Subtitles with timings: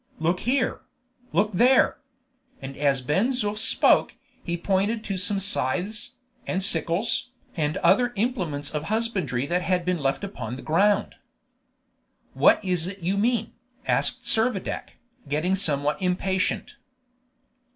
[0.17, 0.81] Look here;
[1.31, 1.99] look there!"
[2.59, 6.13] And as Ben Zoof spoke, he pointed to some scythes,
[6.47, 11.17] and sickles, and other implements of husbandry that had been left upon the ground.
[12.33, 13.53] "What is it you mean?"
[13.85, 14.93] asked Servadac,
[15.29, 16.77] getting somewhat impatient.